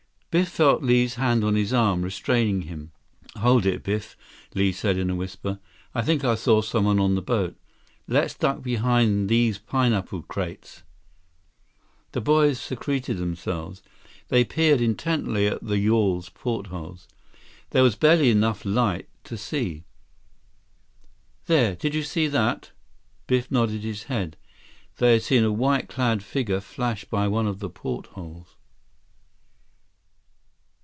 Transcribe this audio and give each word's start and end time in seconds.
Biff 0.33 0.47
felt 0.47 0.81
Li's 0.81 1.15
hand 1.15 1.43
on 1.43 1.55
his 1.55 1.73
arm, 1.73 2.03
restraining 2.03 2.61
him. 2.61 2.93
"Hold 3.35 3.65
it, 3.65 3.83
Biff," 3.83 4.15
Li 4.55 4.71
said 4.71 4.97
in 4.97 5.09
a 5.09 5.15
whisper. 5.15 5.59
"I 5.93 6.03
think 6.03 6.23
I 6.23 6.35
saw 6.35 6.61
someone 6.61 7.01
on 7.01 7.15
the 7.15 7.21
boat. 7.21 7.57
Let's 8.07 8.33
duck 8.33 8.61
behind 8.61 9.27
these 9.27 9.57
pineapple 9.57 10.21
crates." 10.21 10.83
85 12.15 13.81
They 14.29 14.43
peered 14.45 14.79
intently 14.79 15.47
at 15.47 15.61
the 15.65 15.79
yawl's 15.79 16.29
portholes 16.29 17.09
86 17.71 17.71
The 17.71 17.75
boys 17.75 17.77
secreted 17.77 17.77
themselves. 17.77 17.77
They 17.77 17.77
peered 17.77 17.77
intently 17.77 17.77
at 17.77 17.77
the 17.77 17.77
yawl's 17.77 17.79
portholes. 17.79 17.79
There 17.81 17.83
was 17.83 17.95
barely 17.97 18.29
enough 18.29 18.63
light 18.63 19.09
to 19.25 19.37
see. 19.37 19.83
"There, 21.47 21.75
did 21.75 21.93
you 21.93 22.03
see 22.03 22.27
that!" 22.27 22.71
Biff 23.27 23.51
nodded 23.51 23.81
his 23.81 24.03
head. 24.03 24.37
They 24.95 25.11
had 25.11 25.23
seen 25.23 25.43
a 25.43 25.51
white 25.51 25.89
clad 25.89 26.23
figure 26.23 26.61
flash 26.61 27.03
by 27.03 27.27
one 27.27 27.47
of 27.47 27.59
the 27.59 27.69
portholes. 27.69 28.55